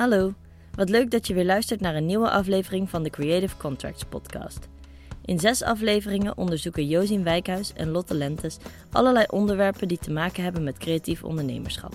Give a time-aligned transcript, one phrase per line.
[0.00, 0.34] Hallo,
[0.74, 4.68] wat leuk dat je weer luistert naar een nieuwe aflevering van de Creative Contracts podcast.
[5.24, 8.56] In zes afleveringen onderzoeken Josien Wijkhuis en Lotte Lentes
[8.92, 11.92] allerlei onderwerpen die te maken hebben met creatief ondernemerschap.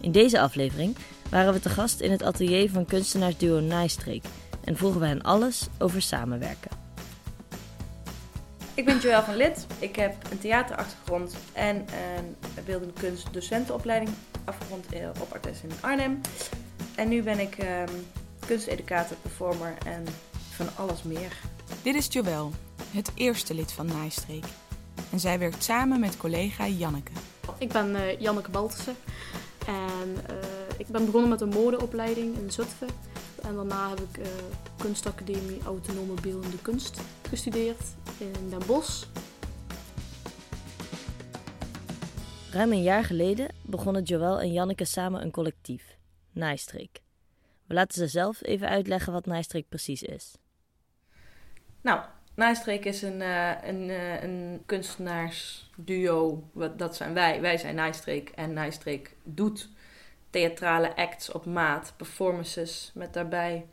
[0.00, 0.96] In deze aflevering
[1.30, 4.24] waren we te gast in het atelier van kunstenaarsduo Nijstreek
[4.64, 6.70] en vroegen we hen alles over samenwerken.
[8.74, 9.66] Ik ben Joël van Lid.
[9.78, 14.10] Ik heb een theaterachtergrond en een beeldende kunst docentenopleiding
[14.44, 16.20] afgerond eh, op Artes in Arnhem.
[16.94, 18.06] En nu ben ik um,
[18.46, 20.04] kunsteducator, performer en
[20.50, 21.36] van alles meer.
[21.82, 22.52] Dit is Joël,
[22.90, 24.44] het eerste lid van Nijstreek.
[25.10, 27.12] En zij werkt samen met collega Janneke.
[27.58, 28.96] Ik ben uh, Janneke Baltussen
[29.66, 30.36] en uh,
[30.78, 32.88] ik ben begonnen met een modeopleiding in Zutphen.
[33.42, 34.26] En daarna heb ik uh,
[34.76, 37.82] kunstacademie autonome beeldende kunst gestudeerd
[38.18, 39.04] in Den Bosch.
[42.50, 45.82] Ruim een jaar geleden begonnen Joël en Janneke samen een collectief,
[46.32, 47.00] Nijstreek.
[47.66, 50.36] We laten ze zelf even uitleggen wat Nijstreek precies is.
[51.80, 52.00] Nou,
[52.34, 56.50] Nijstreek is een, uh, een, uh, een kunstenaarsduo.
[56.76, 57.40] Dat zijn wij.
[57.40, 58.28] Wij zijn Nijstreek.
[58.28, 59.68] En Nijstreek doet
[60.30, 63.66] theatrale acts op maat, performances met daarbij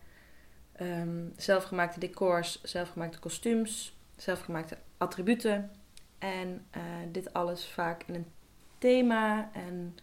[0.81, 5.71] um, zelfgemaakte decors, zelfgemaakte kostuums, zelfgemaakte attributen.
[6.17, 8.31] En uh, dit alles vaak in een
[8.77, 9.49] thema.
[9.53, 9.97] En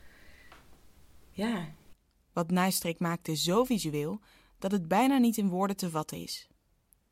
[1.30, 1.68] ja.
[2.36, 4.20] Wat Nijstreek maakte zo visueel
[4.58, 6.48] dat het bijna niet in woorden te vatten is.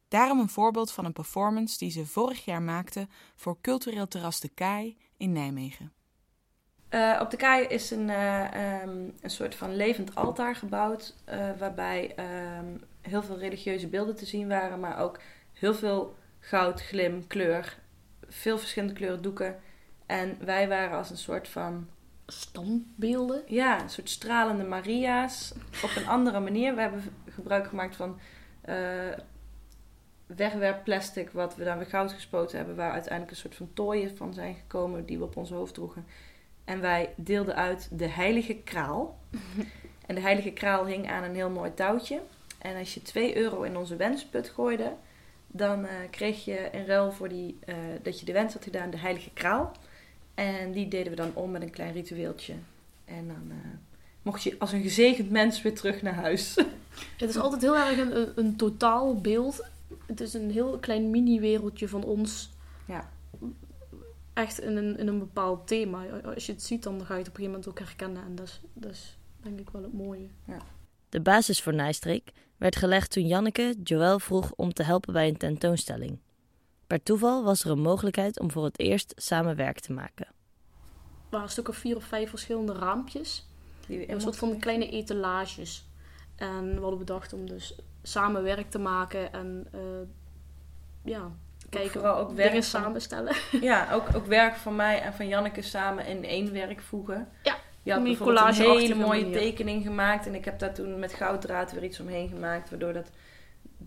[0.09, 4.49] Daarom een voorbeeld van een performance die ze vorig jaar maakte voor cultureel terras De
[4.49, 5.93] Kaai in Nijmegen.
[6.91, 11.51] Uh, op de kaai is een, uh, um, een soort van levend altaar gebouwd, uh,
[11.59, 12.15] waarbij
[12.59, 15.21] um, heel veel religieuze beelden te zien waren, maar ook
[15.53, 17.79] heel veel goud, glim, kleur,
[18.29, 19.61] veel verschillende kleuren doeken.
[20.07, 21.89] En wij waren als een soort van.
[22.27, 23.43] Standbeelden?
[23.47, 25.53] Ja, een soort stralende Maria's.
[25.83, 26.75] Op een andere manier.
[26.75, 28.19] We hebben gebruik gemaakt van
[30.27, 34.35] wegwerpplastic, wat we dan weer goud gespoten hebben, waar uiteindelijk een soort van tooien van
[34.35, 36.07] zijn gekomen die we op ons hoofd droegen.
[36.65, 39.19] En wij deelden uit de heilige kraal.
[40.07, 42.21] en de heilige kraal hing aan een heel mooi touwtje.
[42.59, 44.93] En als je 2 euro in onze wensput gooide,
[45.47, 48.91] dan uh, kreeg je in ruil voor die, uh, dat je de wens had gedaan
[48.91, 49.73] de heilige kraal.
[50.35, 52.55] En die deden we dan om met een klein ritueeltje.
[53.05, 53.55] En dan uh,
[54.23, 56.55] mocht je als een gezegend mens weer terug naar huis.
[57.19, 59.69] Het is altijd heel erg een, een, een totaal beeld.
[60.07, 62.51] Het is een heel klein mini-wereldje van ons.
[62.87, 63.11] Ja
[64.35, 66.07] echt in een, in een bepaald thema.
[66.35, 68.25] Als je het ziet, dan ga je het op een gegeven moment ook herkennen.
[68.25, 70.29] En dat is, dat is denk ik wel het mooie.
[70.47, 70.59] Ja.
[71.09, 75.37] De basis voor Nijstreek werd gelegd toen Janneke Joël vroeg om te helpen bij een
[75.37, 76.19] tentoonstelling.
[76.87, 80.27] Per toeval was er een mogelijkheid om voor het eerst samen werk te maken.
[80.27, 83.47] Er waren een stuk of vier of vijf verschillende raampjes.
[83.87, 85.85] Die een soort van kleine etalages.
[86.37, 89.81] En we hadden bedacht om dus samen werk te maken en uh,
[91.05, 91.31] ja,
[91.71, 93.35] kijken, vooral ook werk dingen van, samenstellen.
[93.61, 97.29] Ja, ook, ook werk van mij en van Janneke samen in één werk voegen.
[97.43, 99.39] Ja, je had bijvoorbeeld een hele mooie manier.
[99.39, 103.11] tekening gemaakt en ik heb daar toen met gouddraad weer iets omheen gemaakt, waardoor dat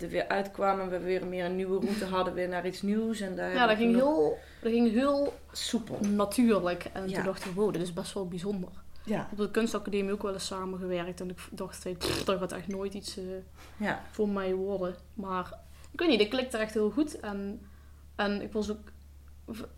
[0.02, 3.20] er weer uitkwam en we weer meer een nieuwe route hadden weer naar iets nieuws.
[3.20, 4.02] En daar ja, dat ging, nog...
[4.02, 6.90] heel, dat ging heel soepel, natuurlijk.
[6.94, 7.16] En ja.
[7.16, 8.70] toen dacht ik, wow, dit is best wel bijzonder.
[9.04, 9.28] Ja.
[9.32, 11.84] Op de kunstacademie ook wel eens samengewerkt en ik dacht,
[12.26, 13.24] dat gaat echt nooit iets uh,
[13.78, 14.02] ja.
[14.12, 14.96] voor mij worden.
[15.14, 15.54] Maar
[15.92, 17.62] ik weet niet, dat klikte echt heel goed en
[18.18, 18.92] en ik was ook,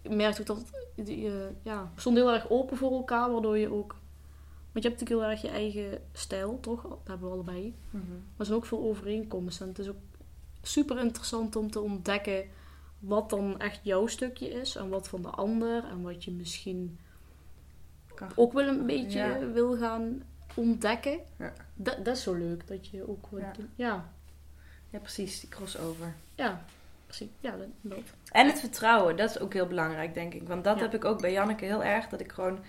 [0.02, 0.66] ik merkte ook dat
[0.96, 3.96] die, uh, ja, we stonden heel erg open voor elkaar, waardoor je ook,
[4.72, 6.82] want je hebt natuurlijk heel erg je eigen stijl, toch?
[6.82, 7.76] Dat hebben we allebei.
[7.90, 8.10] Mm -hmm.
[8.10, 9.66] Maar er zijn ook veel overeenkomsten.
[9.66, 10.02] En het is ook
[10.62, 12.46] super interessant om te ontdekken
[13.00, 17.00] wat dan echt jouw stukje is en wat van de ander en wat je misschien
[18.16, 18.32] kan.
[18.36, 19.48] ook wel een beetje ja.
[19.48, 21.20] wil gaan ontdekken.
[21.38, 21.54] Ja.
[21.76, 23.52] Dat, dat is zo leuk dat je ook ja.
[23.76, 24.10] ja.
[24.90, 26.16] ja, precies, die crossover.
[26.36, 26.64] Ja,
[27.06, 27.30] precies.
[27.40, 27.98] Ja, dat.
[28.32, 30.48] En het vertrouwen, dat is ook heel belangrijk, denk ik.
[30.48, 32.08] Want dat heb ik ook bij Janneke heel erg.
[32.08, 32.60] Dat ik gewoon,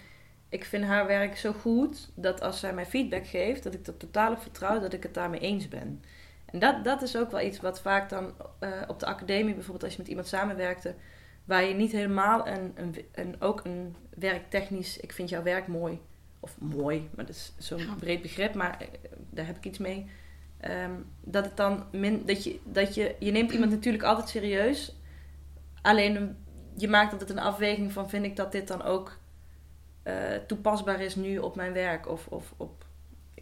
[0.51, 3.97] ik vind haar werk zo goed dat als zij mij feedback geeft, dat ik er
[3.97, 6.03] totaal op vertrouw dat ik het daarmee eens ben.
[6.45, 9.85] En dat, dat is ook wel iets wat vaak dan uh, op de academie, bijvoorbeeld
[9.85, 10.95] als je met iemand samenwerkte,
[11.45, 16.01] waar je niet helemaal een, een, een, ook een werktechnisch, ik vind jouw werk mooi,
[16.41, 17.95] of mooi, maar dat is zo'n ja.
[17.99, 18.89] breed begrip, maar uh,
[19.31, 20.11] daar heb ik iets mee.
[20.65, 24.97] Um, dat het dan min, dat je, dat je, je neemt iemand natuurlijk altijd serieus.
[25.83, 26.37] Alleen
[26.77, 29.19] je maakt altijd een afweging van vind ik dat dit dan ook
[30.11, 32.85] uh, toepasbaar is nu op mijn werk of, of op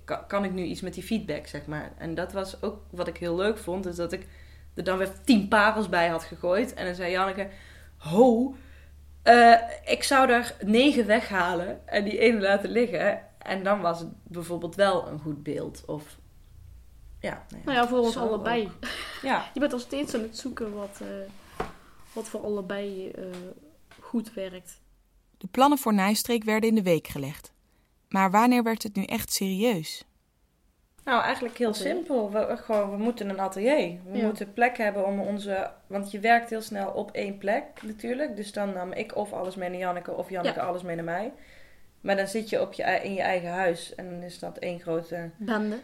[0.05, 1.93] kan, kan ik nu iets met die feedback zeg maar.
[1.97, 4.26] En dat was ook wat ik heel leuk vond, is dat ik
[4.75, 7.49] er dan weer tien parels bij had gegooid en dan zei Janneke,
[7.97, 8.55] ho,
[9.25, 14.09] uh, ik zou er negen weghalen en die ene laten liggen en dan was het
[14.23, 16.19] bijvoorbeeld wel een goed beeld of
[17.20, 18.65] ja, nou ja, Nou ja, voor ons allebei.
[18.65, 18.88] ook.
[19.23, 21.67] Ja, Je bent al steeds aan het zoeken wat, eh,
[22.12, 23.25] wat voor allebei eh,
[24.00, 24.81] goed werkt.
[25.38, 27.52] De plannen voor Nijstreek werden in de week gelegd.
[28.08, 30.05] Maar wanneer werd het nu echt serieus?
[31.05, 32.31] Nou, eigenlijk heel simpel.
[32.32, 33.99] We, gewoon, we moeten een atelier.
[34.11, 34.25] We Ja.
[34.25, 35.70] moeten plek hebben om onze...
[35.87, 38.37] Want je werkt heel snel op één plek natuurlijk.
[38.37, 40.67] Dus dan nam ik of alles mee naar Janneke of Janneke Ja.
[40.67, 41.32] alles mee naar mij.
[42.00, 43.94] Maar dan zit je op je, in je eigen huis.
[43.94, 45.31] En dan is dat één grote...
[45.37, 45.79] Bende.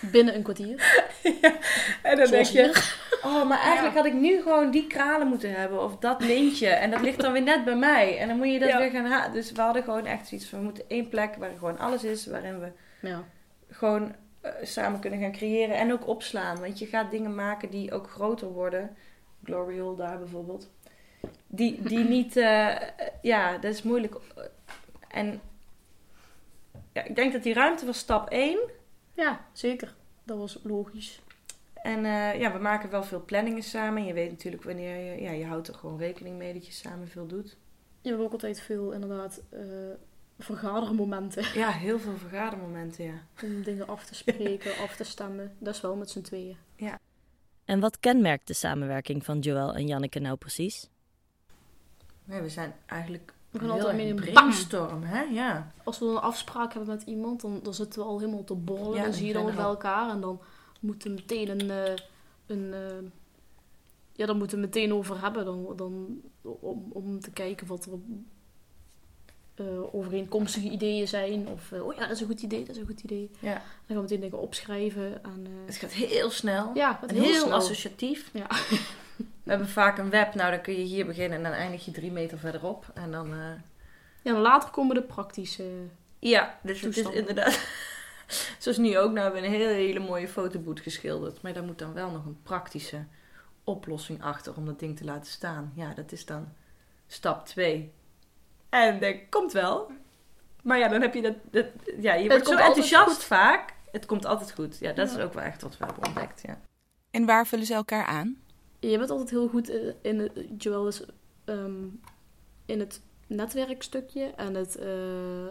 [0.00, 1.02] Binnen een kwartier.
[2.02, 2.92] En dan denk je...
[3.24, 4.02] Oh, maar eigenlijk Ja.
[4.02, 5.82] had ik nu gewoon die kralen moeten hebben.
[5.82, 6.68] Of dat lintje.
[6.68, 8.18] En dat ligt dan weer net bij mij.
[8.18, 8.78] En dan moet je dat Ja.
[8.78, 9.32] weer gaan halen.
[9.32, 10.58] Dus we hadden gewoon echt zoiets van...
[10.58, 12.26] We moeten één plek waar gewoon alles is.
[12.26, 13.24] Waarin we Ja.
[13.70, 16.60] gewoon eh, samen kunnen gaan creëren en ook opslaan.
[16.60, 18.96] Want je gaat dingen maken die ook groter worden.
[19.44, 20.70] Glory Hole daar bijvoorbeeld.
[21.46, 22.76] Die, die niet, eh,
[23.22, 24.14] ja, dat is moeilijk.
[25.08, 25.40] En
[26.92, 28.58] ja, ik denk dat die ruimte was stap 1.
[29.20, 29.94] Ja, zeker.
[30.24, 31.20] Dat was logisch.
[31.74, 34.04] En eh, ja, we maken wel veel planningen samen.
[34.04, 37.08] Je weet natuurlijk wanneer je, ja, je houdt er gewoon rekening mee dat je samen
[37.08, 37.56] veel doet.
[38.00, 39.60] Je hebt ook altijd veel, inderdaad, eh
[40.38, 41.44] vergadermomenten.
[41.54, 43.22] Ja, heel veel vergadermomenten, ja.
[43.42, 45.52] Om dingen af te spreken, af te stemmen.
[45.58, 46.56] Dat is wel met z'n tweeën.
[47.70, 50.88] En wat kenmerkt de samenwerking van Joël en Janneke nou precies?
[52.24, 54.24] Nee, we zijn eigenlijk We gaan altijd mee in bam.
[54.24, 55.20] brainstorm, hè?
[55.22, 55.72] Ja.
[55.84, 58.54] Als we dan een afspraak hebben met iemand, dan, dan zitten we al helemaal te
[58.54, 58.94] borrelen.
[58.96, 60.40] Ja, dan zie je dan bij elkaar en dan
[60.80, 61.70] moeten we meteen een...
[61.70, 61.94] eh,
[62.46, 63.08] een eh,
[64.12, 65.44] ja, dan moeten we het meteen over hebben.
[65.44, 67.92] Dan, dan, om, om te kijken wat er
[69.54, 71.48] eh, overeenkomstige ideeën zijn.
[71.48, 73.30] Of, oh ja, dat is een goed idee, dat is een goed idee.
[73.38, 73.52] ja.
[73.52, 75.24] Dan gaan we meteen dingen opschrijven.
[75.24, 76.70] En, Het gaat heel snel.
[76.74, 78.30] ja, het En heel, heel, associatief.
[78.32, 78.46] Ja.
[79.50, 81.90] We hebben vaak een web, nou dan kun je hier beginnen en dan eindig je
[81.90, 82.90] drie meter verderop.
[82.94, 83.38] En dan, eh,
[84.22, 85.64] Ja, en later komen de praktische...
[86.18, 87.60] ja, dus het is inderdaad,
[88.58, 91.42] zoals nu ook, nou hebben we een hele, hele mooie fotoboot geschilderd.
[91.42, 93.04] Maar daar moet dan wel nog een praktische
[93.64, 95.72] oplossing achter om dat ding te laten staan.
[95.74, 96.48] Ja, dat is dan
[97.06, 97.92] stap twee.
[98.68, 99.90] En dat komt wel.
[100.62, 101.66] Maar ja, dan heb je dat, dat
[102.00, 103.24] ja, je wordt zo enthousiast goed.
[103.24, 103.74] vaak.
[103.92, 104.78] Het komt altijd goed.
[104.78, 105.16] Ja, dat Ja.
[105.18, 106.58] is ook wel echt wat we hebben ontdekt, ja.
[107.10, 108.48] En waar vullen ze elkaar aan?
[108.80, 111.04] Je bent altijd heel goed in, in is
[111.44, 111.86] ehm,
[112.64, 115.48] in het netwerkstukje en het, eh,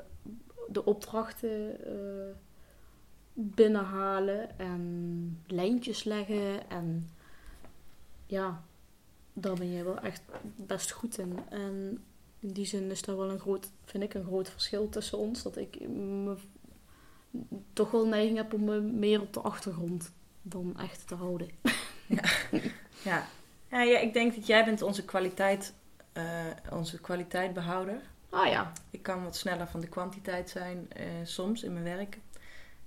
[0.68, 2.36] de opdrachten eh,
[3.34, 6.70] binnenhalen en lijntjes leggen.
[6.70, 7.10] En
[8.26, 8.64] ja,
[9.34, 10.22] daar ben je wel echt
[10.56, 11.40] best goed in.
[11.50, 12.04] En
[12.40, 15.44] in die zin is daar wel een groot, vind ik, een groot verschil tussen ons.
[15.44, 16.36] Dat ik me
[17.74, 20.12] toch wel neiging heb om me meer op de achtergrond
[20.42, 21.48] dan echt te houden.
[22.08, 22.24] Ja.
[23.04, 23.28] Ja,
[23.70, 25.74] ja, ik denk dat jij bent onze kwaliteit,
[26.14, 28.02] eh, onze kwaliteitbehouder.
[28.30, 32.18] Ah ja, Ik kan wat sneller van de kwantiteit zijn eh, soms in mijn werk.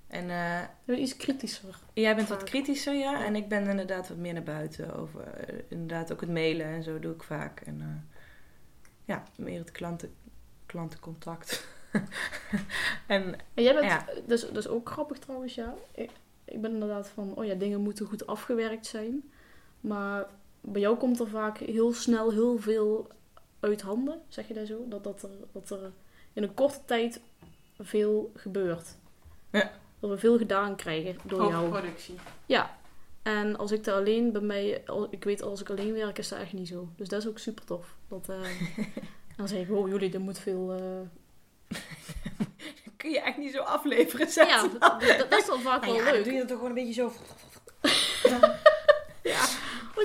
[0.07, 1.79] En je bent iets kritischer.
[1.93, 3.25] jij bent wat kritischer, ja.
[3.25, 5.23] En ik ben inderdaad wat meer naar buiten over.
[5.69, 7.61] inderdaad ook het mailen en zo doe ik vaak.
[7.61, 8.09] En
[9.05, 10.15] ja, meer het klanten,
[10.67, 11.67] klantencontact.
[13.07, 14.05] en En jij bent, Ja.
[14.27, 15.75] dus, is ook grappig trouwens, ja.
[15.95, 16.11] Ik,
[16.45, 19.33] ik ben inderdaad van, oh ja, dingen moeten goed afgewerkt zijn.
[19.83, 20.27] Maar
[20.61, 23.09] bij jou komt er vaak heel snel heel veel
[23.61, 24.85] uit handen, zeg je dat zo?
[24.89, 25.93] Dat, dat, er, dat er
[26.33, 27.21] in een korte tijd
[27.81, 28.97] veel gebeurt.
[29.51, 29.71] Ja.
[30.01, 31.69] Dat we veel gedaan krijgen door jou.
[31.71, 32.15] productie.
[32.47, 32.77] Ja.
[33.23, 36.39] En als ik er alleen bij mij, ik weet als ik alleen werk is dat
[36.39, 36.89] echt niet zo.
[36.97, 37.95] Dus dat is ook super tof.
[38.09, 38.41] Dat, eh,
[39.37, 40.73] dan zeg ik, oh jullie, er moet veel...
[40.73, 41.79] eh,
[42.97, 44.49] Kun je echt niet zo afleveren, zeg.
[44.49, 46.25] Ja, dat, dat- dat is dan vaak Nou wel ja, dan leuk.
[46.25, 47.13] doe je dat toch gewoon een beetje zo.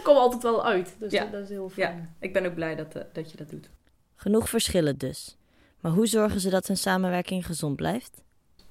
[0.07, 0.95] Ja, kom altijd wel uit.
[0.99, 1.21] Dus Ja.
[1.23, 2.15] dat, dat is heel Ja, fijn.
[2.19, 3.69] ik ben ook blij dat, eh, dat je dat doet.
[4.15, 5.37] Genoeg verschillen dus.
[5.79, 8.21] Maar hoe zorgen ze dat hun samenwerking gezond blijft?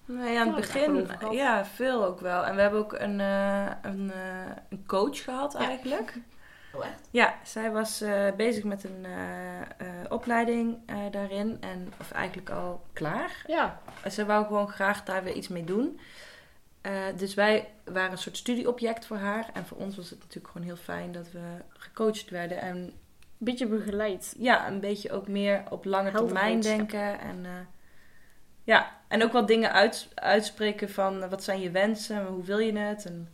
[0.05, 2.45] Nou ja, aan het Ja, begin, ja, veel ook wel.
[2.45, 5.59] En we hebben ook een, eh, een, eh, een coach gehad Ja.
[5.59, 6.15] eigenlijk.
[6.75, 7.09] Oh, echt?
[7.11, 9.67] Ja, zij was eh, bezig met een eh, eh,
[10.09, 11.57] opleiding eh, daarin.
[11.61, 13.45] En, of eigenlijk al klaar.
[13.47, 16.01] Ja, Ze wou gewoon graag daar weer iets mee doen.
[16.87, 19.51] Eh, dus wij waren een soort studieobject voor haar.
[19.53, 22.61] En voor ons was het natuurlijk gewoon heel fijn dat we gecoacht werden.
[22.61, 22.93] En een
[23.39, 24.35] beetje begeleid.
[24.39, 26.63] ja, een beetje ook meer op lange termijn ja.
[26.63, 27.21] denken.
[27.21, 27.53] En, eh,
[28.65, 32.59] ja, en ook wat dingen uit, uitspreken van eh, wat zijn je wensen, hoe wil
[32.59, 33.05] je het?
[33.07, 33.29] En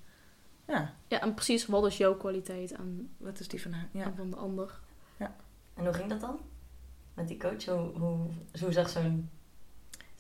[0.67, 3.89] ja, Ja, en precies wat is jouw kwaliteit en, wat is die van haar?
[3.93, 4.05] Ja.
[4.05, 4.81] en van de ander.
[5.75, 6.41] En hoe ging dat dan?
[7.15, 7.65] Met die coach?
[7.65, 8.31] Hoe, hoe,
[8.61, 9.31] hoe zag zo'n...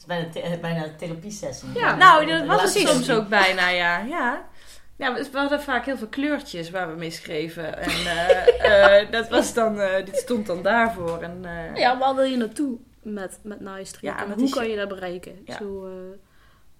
[0.02, 1.68] Is bijna, the- bijna een therapiesessie.
[1.74, 3.98] Ja, Nou, dat was het soms ook bijna, ja.
[3.98, 4.48] ja.
[4.96, 7.78] Ja, we hadden vaak heel veel kleurtjes waar we mee schreven.
[7.78, 11.22] En eh, eh, dat was dan, eh, dit stond dan daarvoor.
[11.22, 14.02] En, eh, Ja, waar wil je naartoe met, met Nijstreek?
[14.10, 15.42] Ja, en hoe kan je- dat bereiken?
[15.44, 15.56] Ja.
[15.56, 15.92] Zo, eh,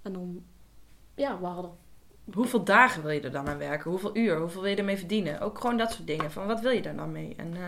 [0.03, 0.43] en dan,
[1.15, 1.71] ja, waren er
[2.35, 3.91] hoeveel dagen wil je er dan aan werken?
[3.91, 4.37] Hoeveel uur?
[4.39, 5.41] Hoeveel wil je ermee verdienen?
[5.41, 6.31] Ook gewoon dat soort dingen.
[6.31, 7.35] Van wat wil je daar dan mee?
[7.37, 7.61] En, eh,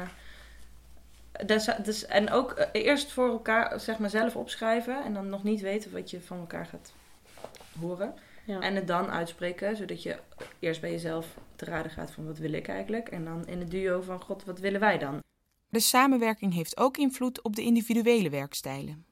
[1.46, 5.04] dus, dus, en ook eh, eerst voor elkaar, zeg maar, zelf opschrijven.
[5.04, 6.92] En dan nog niet weten wat je van elkaar gaat
[7.80, 8.14] horen.
[8.44, 8.60] Ja.
[8.60, 10.16] En het dan uitspreken, zodat je
[10.58, 11.26] eerst bij jezelf
[11.56, 13.08] te raden gaat van wat wil ik eigenlijk.
[13.08, 15.22] En dan in het duo van god, wat willen wij dan?
[15.68, 19.04] De samenwerking heeft ook invloed op de individuele werkstijlen.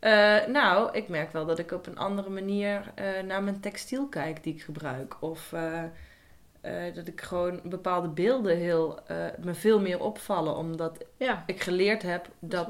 [0.00, 4.06] Uh, nou, ik merk wel dat ik op een andere manier uh, naar mijn textiel
[4.06, 5.22] kijk die ik gebruik.
[5.22, 5.52] Of
[6.68, 9.00] uh, dat ik gewoon bepaalde beelden heel,
[9.38, 10.56] me veel meer opvallen.
[10.56, 11.42] Omdat ja.
[11.46, 12.68] ik geleerd heb dat,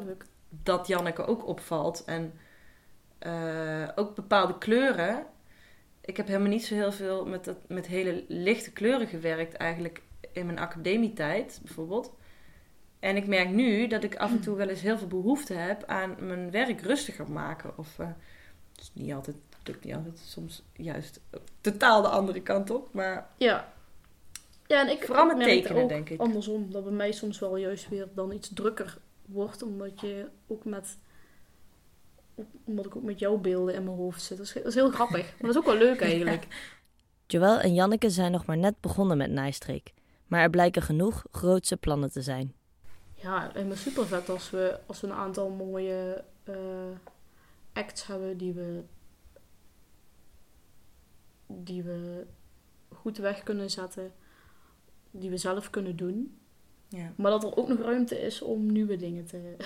[0.48, 2.04] dat Janneke ook opvalt.
[2.04, 2.32] En
[3.94, 5.26] ook bepaalde kleuren.
[6.00, 10.02] Ik heb helemaal niet zo heel veel met, dat, met hele lichte kleuren gewerkt eigenlijk
[10.32, 12.12] in mijn academietijd bijvoorbeeld.
[12.98, 15.84] En ik merk nu dat ik af en toe wel eens heel veel behoefte heb
[15.84, 17.78] aan mijn werk rustiger maken.
[17.78, 17.98] Of,
[18.78, 21.20] is niet altijd, lukt niet altijd, soms juist
[21.60, 22.94] totaal de andere kant op.
[22.94, 23.72] Maar ja.
[24.68, 26.20] Ja, en ik vooral met tekenen, ook denk ik.
[26.20, 30.64] Andersom, dat bij mij soms wel juist weer dan iets drukker wordt, omdat je ook
[30.64, 30.98] met.
[32.64, 34.37] Omdat ik ook met jouw beelden in mijn hoofd zit.
[34.37, 35.25] Dat is, dat is heel grappig.
[35.25, 36.46] Maar dat is ook wel leuk eigenlijk.
[37.26, 39.92] Joël en Janneke zijn nog maar net begonnen met naaistreek.
[40.26, 42.54] Maar er blijken genoeg grootse plannen te zijn.
[43.14, 46.54] Ja, en me super vet als we, als we een aantal mooie uh,
[47.72, 48.82] acts hebben die we,
[51.46, 52.26] die we
[52.88, 54.12] goed weg kunnen zetten,
[55.10, 56.38] die we zelf kunnen doen.
[56.88, 57.12] Ja.
[57.16, 59.56] Maar dat er ook nog ruimte is om nieuwe dingen te,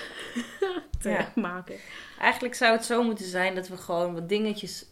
[1.01, 1.33] te Ja.
[1.35, 1.75] maken.
[2.19, 4.87] Eigenlijk zou het zo moeten zijn dat we gewoon wat dingetjes...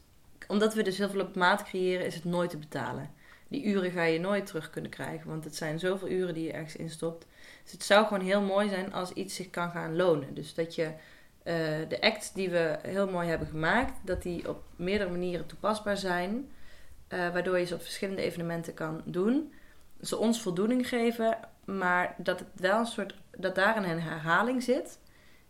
[0.48, 3.10] Omdat we dus heel veel op maat creëren, is het nooit te betalen.
[3.48, 5.28] Die uren ga je nooit terug kunnen krijgen.
[5.28, 7.26] Want het zijn zoveel uren die je ergens instopt.
[7.62, 10.34] Dus het zou gewoon heel mooi zijn als iets zich kan gaan lonen.
[10.34, 10.84] Dus dat je
[11.42, 11.54] eh,
[11.88, 13.92] de acts die we heel mooi hebben gemaakt...
[14.04, 16.48] dat die op meerdere manieren toepasbaar zijn.
[17.08, 19.52] eh, waardoor je ze op verschillende evenementen kan doen.
[20.02, 23.14] Ze ons voldoening geven, maar dat het wel een soort...
[23.36, 24.98] dat daar een herhaling zit.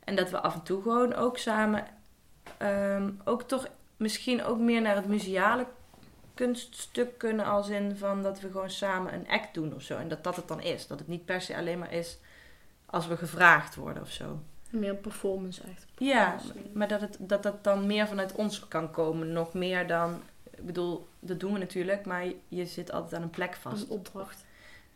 [0.05, 1.87] En dat we af en toe gewoon ook samen...
[2.59, 3.67] ehm, ook toch
[3.97, 5.67] misschien ook meer naar het museale
[6.35, 9.97] kunststuk kunnen als in van dat we gewoon samen een act doen of zo.
[9.97, 10.87] En dat dat het dan is.
[10.87, 12.19] Dat het niet per se alleen maar is
[12.87, 14.41] als we gevraagd worden of zo.
[14.71, 15.87] Meer een performance echt.
[15.99, 16.37] Ja,
[16.73, 19.33] maar dat het, dat dat dan meer vanuit ons kan komen.
[19.33, 20.23] Nog meer dan...
[20.61, 23.83] Ik bedoel, dat doen we natuurlijk, maar je zit altijd aan een plek vast.
[23.83, 24.45] een opdracht.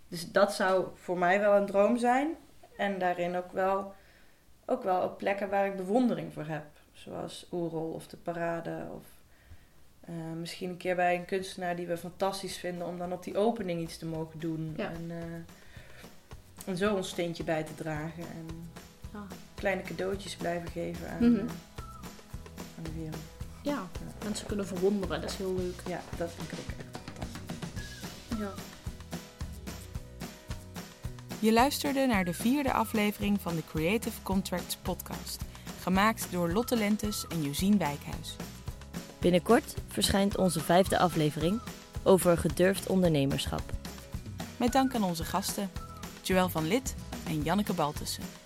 [0.08, 2.28] Dus dat zou voor mij wel een droom zijn.
[2.76, 3.94] En daarin ook wel,
[4.64, 6.64] ook wel op plekken waar ik bewondering voor heb.
[6.92, 8.86] Zoals Oerol of de Parade.
[8.96, 9.04] Of
[10.00, 12.86] eh, misschien een keer bij een kunstenaar die we fantastisch vinden.
[12.86, 14.74] Om dan op die opening iets te mogen doen.
[14.76, 14.90] Ja.
[14.90, 18.22] En, eh, en zo ons steentje bij te dragen.
[18.22, 18.46] En
[19.12, 19.26] Ja.
[19.54, 21.40] kleine cadeautjes blijven geven aan, Mhm.
[21.46, 21.52] eh,
[22.76, 23.16] aan de wereld.
[23.64, 23.88] Ja,
[24.22, 25.20] mensen kunnen verwonderen.
[25.20, 25.82] Dat is heel leuk.
[25.86, 28.38] Ja, dat vind ik ook echt fantastisch.
[28.38, 28.52] Ja.
[31.38, 35.42] Je luisterde naar de vierde aflevering van de Creative Contracts podcast,
[35.80, 38.36] gemaakt door Lotte Lentes en Josien Wijkhuis.
[39.18, 41.60] Binnenkort verschijnt onze vijfde aflevering
[42.02, 43.62] over gedurfd ondernemerschap.
[44.56, 45.70] Met dank aan onze gasten,
[46.22, 46.94] Joël van Lid
[47.26, 48.43] en Janneke Baltussen.